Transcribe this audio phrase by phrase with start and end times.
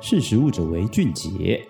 [0.00, 1.60] 识食物者为俊杰。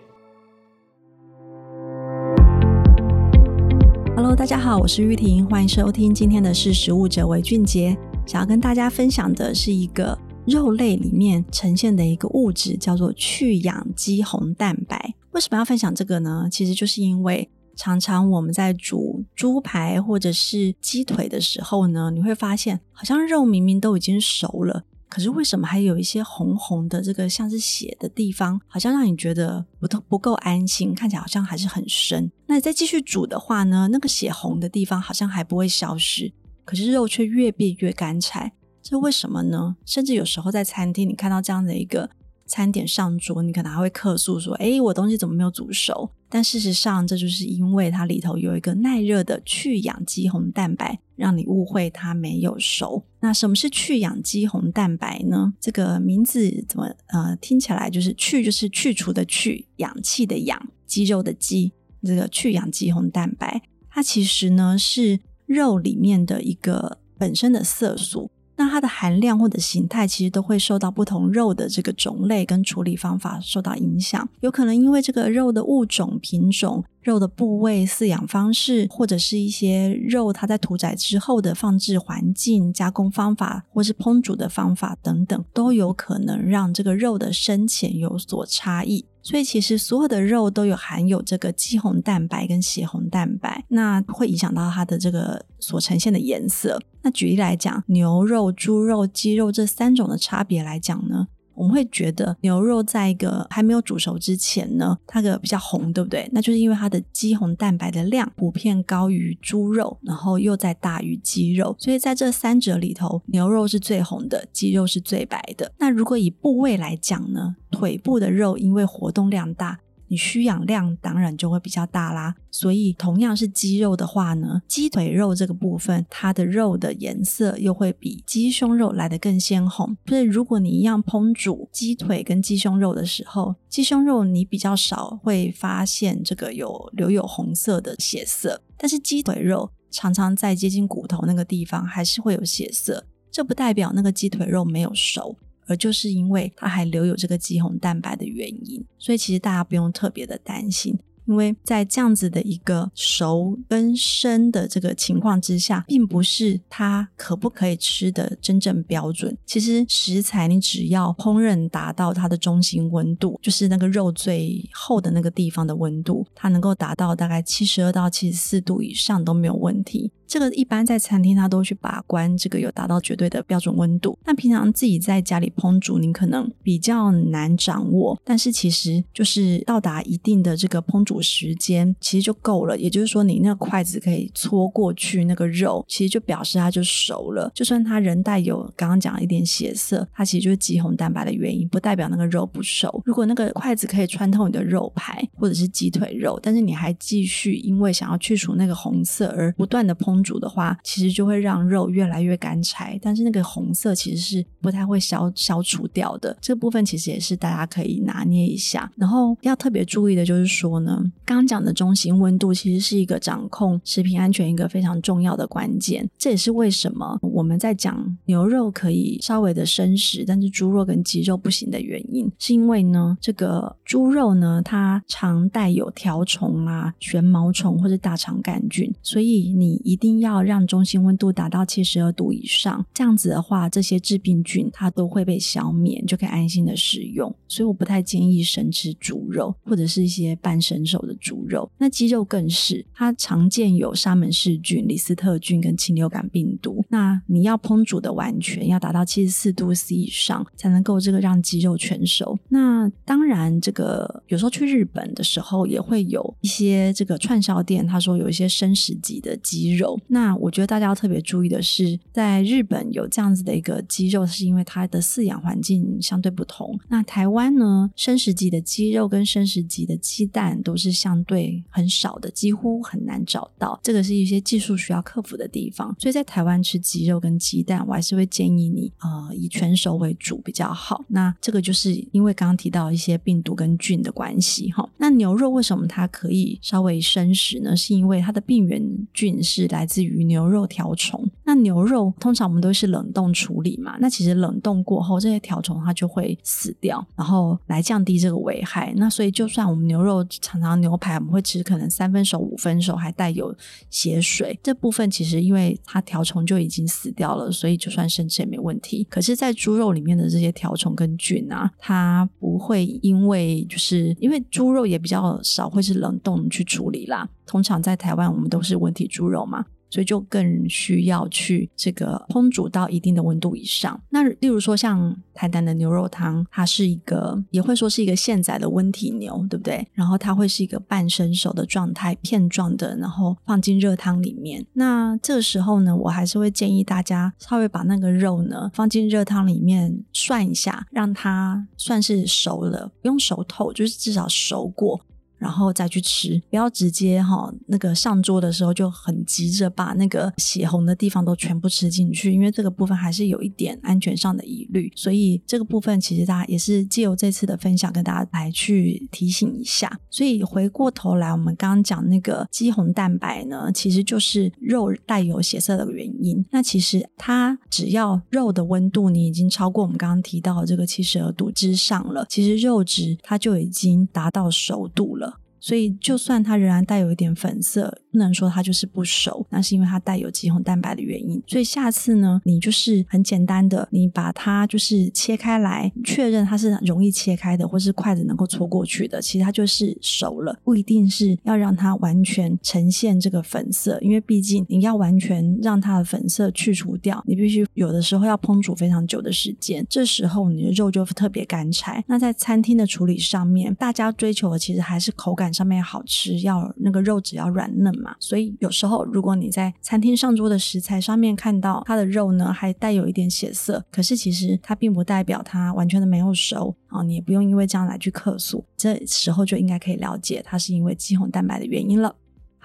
[4.15, 7.97] Hello，大家好，我是玉婷，欢迎收听今天的识食物者为俊杰。
[8.27, 15.15] 想要跟大家分享的是一个肉类里面呈现的一个物质，叫做去氧肌红蛋白。
[15.31, 16.49] 为什么要分享这个呢？
[16.53, 24.85] 其实就是因为常常我们在煮猪排或者是鸡腿的时候呢，你会发现好像肉明明都已经熟了。
[25.09, 32.31] 可是为什么还有一些红红的这个像是血的地方，好像让你觉得不都不够安心，看起来好像还是很深。
[32.47, 36.33] 那你再继续煮的话呢，那个血红的地方好像还不会消失，
[36.65, 38.53] 可是肉却越变越干柴，
[38.83, 39.77] 这为什么呢？
[39.87, 42.11] 甚至有时候在餐厅，你看到这样的一个
[42.49, 53.05] 餐点上桌，你可能还会客诉说：“诶，我东西怎么没有煮熟？”但事实上，这就是因为它里头有一个耐热的去氧肌红蛋白，让你误会它没有熟。
[53.21, 55.55] 那什么是去氧肌红蛋白呢？
[55.61, 61.73] 这个名字怎么呃听起来就是去就是去除的去，氧气的氧，肌肉的肌。
[62.03, 68.31] 这个去氧肌红蛋白，它其实呢是肉里面的一个本身的色素。
[68.69, 89.05] 它的含量或者形态其实都会受到不同肉的这个种类跟处理方法受到影响，有可能因为这个肉的物种、品种、肉的部位、饲养方式，或者是一些肉它在屠宰之后的放置环境、加工方法，或是烹煮的方法等等，都有可能让这个肉的深浅有所差异。
[89.23, 96.81] 所以其实所有的肉都有含有这个肌红蛋白跟血红蛋白，那会影响到它的这个所呈现的颜色。
[97.03, 106.29] 那举例来讲，牛肉、猪肉、鸡肉这三种的差别来讲呢，我们会觉得牛肉在一个还没有煮熟之前呢，它的比较红，对不对？
[106.33, 115.73] 那就是因为它的肌红蛋白的量普遍高于猪肉，然后又在大于鸡肉，所以在这三者里头，牛肉是最红的，鸡肉是最白的。
[115.79, 119.81] 那如果以部位来讲呢，腿部的肉因为活动量大。
[120.09, 129.97] 你需氧量当然就会比较大啦，所以同样是鸡肉的话呢，鸡腿肉这个部分，它的肉的颜色又会比鸡胸肉来得更鲜红。
[130.07, 145.37] 所以如果你一样烹煮鸡腿跟鸡胸肉的时候，鸡胸肉你比较少会发现这个有留有红色的血色，但是鸡腿肉常常在接近骨头那个地方还是会有血色，这不代表那个鸡腿肉没有熟。
[145.69, 150.99] 而就是因为它还留有这个肌红蛋白的原因，所以其实大家不用特别的担心。
[151.27, 159.37] 因为在这样子的一个熟跟生的这个情况之下，并不是它可不可以吃的真正标准。
[159.45, 170.11] 其实食材你只要烹饪达到它的中心温度，就是那个肉最厚的那个地方的温度，它能够达到大概七十二到七十四度以上都没有问题。
[170.29, 174.17] 这个一般在餐厅它都去把关，这个有达到绝对的标准温度。
[174.23, 178.21] 但平常自己在家里烹煮，你可能比较难掌握。
[178.23, 182.79] 但是其实就是到达一定的这个烹煮时间，其实就够了。
[182.79, 187.51] 也就是说，你那个筷子可以搓过去那个肉，其实就表示它就熟了。
[187.55, 193.03] 就算它仍带有刚刚讲的一点血色，它其实就是肌红蛋白的原因，不代表那个肉不熟。
[193.07, 200.18] 如果那个筷子可以穿透你的肉排或者是鸡腿肉，但是你还继续因为想要去除那个红色而不断的烹。
[200.23, 206.37] 煮的话，其实就会让肉越来越干柴，但是那个红色其实是不太会消消除掉的。
[206.41, 208.91] 这部分其实也是大家可以拿捏一下。
[208.97, 216.09] 然后要特别注意的就是说呢，刚刚讲的中心温度其实是一个掌控食品安全一个非常重要的关键。
[216.19, 230.08] 这也是为什么我们在讲牛肉可以稍微的生食，但是猪肉跟鸡肉不行的原因，是因为呢，这个猪肉呢，它常带有条虫啊、旋毛虫或者大肠杆菌，所以你一定。
[230.09, 237.35] 一定要让中心温度达到七十二度以上，这样子的话，这些致病菌它都会被消灭，就可以安心的食用。
[237.47, 241.71] 所以我不太建议生吃猪肉，或者是一些半生熟的猪肉。
[241.77, 246.83] 那鸡肉更是，它常见有沙门氏菌、李斯特菌跟禽流感病毒。
[246.89, 252.39] 那你要烹煮的完全要达到七十四度 C 以上，才能够这个让鸡肉全熟。
[252.49, 259.98] 那当然，这个有时候去日本的时候，也会有一些这个串烧店，他说有一些生食级的鸡肉。
[260.07, 266.79] 那我觉得大家要特别注意的是，在日本有这样子的一个鸡肉，是因为它的饲养环境相对不同。
[266.89, 273.79] 那台湾呢，生食级的鸡肉跟生食级的鸡蛋都是相对很少的，几乎很难找到。
[273.83, 275.95] 这个是一些技术需要克服的地方。
[275.99, 281.05] 所以在台湾吃鸡肉跟鸡蛋，我还是会建议你，呃，以全熟为主比较好。
[281.09, 284.89] 那这个就是因为刚刚提到一些病毒跟菌的关系哈。
[284.99, 287.77] 那牛肉为什么它可以稍微生食呢？
[287.77, 288.83] 是因为它的病原
[289.15, 291.29] 菌是来自于牛肉条虫。
[291.45, 298.93] 那牛肉通常我们都是冷冻处理嘛，那其实冷冻过后这些条虫它就会死掉，然后来降低这个危害。
[298.97, 303.53] 那所以就算我们牛肉常常牛排我们会吃可能三分熟、五分熟还带有
[303.89, 309.07] 血水，这部分其实因为它条虫就已经死掉了，所以就算生吃也没问题。
[309.09, 317.27] 可是，在猪肉里面的这些条虫跟菌啊，它不会因为就是因为猪肉也比较少会是冷冻去处理啦。
[317.47, 319.65] 通常在台湾我们都是温体猪肉嘛。
[319.91, 324.01] 所以就更需要去这个烹煮到一定的温度以上。
[324.11, 329.87] 那例如说像台南的牛肉汤，它是一个也会说是一个现宰的温体牛，对不对？
[329.93, 334.67] 然后它会是一个半生熟的状态，片状的，然后放进热汤里面。
[334.73, 345.01] 那这个时候呢，我还是会建议大家稍微把那个肉呢放进热汤里面涮一下，让它算是熟了，不用熟透，就是至少熟过。
[345.39, 359.99] 然后再去吃，不要直接哈那个上桌的时候就很急着把那个血红的地方都全部吃进去，因为这个部分还是有一点安全上的疑虑，所以这个部分其实大家也是借由这次的分享跟大家来去提醒一下。
[360.11, 366.45] 所以回过头来，我们刚刚讲那个肌红蛋白呢，其实就是肉带有血色的原因。
[366.51, 375.28] 那其实它只要肉的温度你已经超过我们刚刚提到的这个七十二度之上了，其实肉质它就已经达到熟度了。
[375.61, 381.43] 所以，就算它仍然带有一点粉色，不能说它就是不熟，那是因为它带有肌红蛋白的原因。
[381.47, 390.59] 所以下次呢，你就是很简单的，你把它就是切开来，确认它是容易切开的，或是筷子能够戳过去的，其实它就是熟了。
[390.63, 402.05] 不一定是要让它完全呈现这个粉色，因为毕竟你要完全让它的粉色去除掉，你必须有的时候要烹煮非常久的时间，这时候你的肉就特别干柴。
[402.07, 405.48] 那在餐厅的处理上面，大家追求的其实还是口感。
[405.53, 422.15] 上面好吃，要那个肉质要软嫩嘛，所以有时候如果你在餐厅上桌的食材上面看到它的肉呢，还带有一点血色，可是其实它并不代表它完全的没有熟啊，你也不用因为这样来去客诉，这时候就应该可以了解它是因为肌红蛋白的原因了。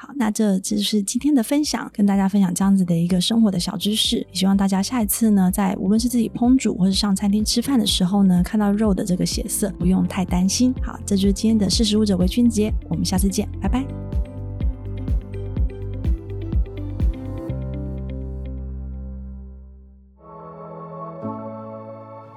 [0.06, 4.28] 好，那这就是今天的分享，跟大家分享这样子的一个生活的小知识。
[4.34, 10.74] 希望大家下一次呢，在无论是自己烹煮或是上餐厅吃饭的时候呢，看到肉的这个血色，不用太担心。
[10.82, 13.82] 好，这就是今天的识食物者为俊杰，我们下次见，拜拜。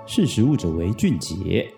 [0.07, 1.69] 识食物者为俊杰。